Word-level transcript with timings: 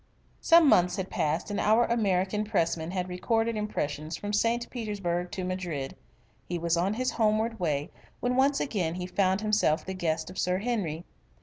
Some 0.39 0.67
months 0.67 0.95
had 0.95 1.11
passed 1.11 1.51
and 1.51 1.59
our 1.59 1.85
American 1.85 2.43
Pressman 2.43 2.89
had 2.89 3.07
recorded 3.07 3.55
impressions 3.55 4.17
from 4.17 4.33
St. 4.33 4.67
Petersburg 4.71 5.29
to 5.33 5.43
Madrid. 5.43 5.95
He 6.47 6.57
was 6.57 6.75
on 6.75 6.95
his 6.95 7.11
homeward 7.11 7.59
way 7.59 7.91
when 8.19 8.35
once 8.35 8.59
again 8.59 8.95
he 8.95 9.05
found 9.05 9.41
himself 9.41 9.85
the 9.85 9.93
guest 9.93 10.31
of 10.31 10.39
Sir 10.39 10.57
Henry. 10.57 11.05